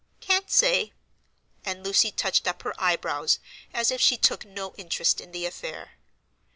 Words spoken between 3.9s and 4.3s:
if she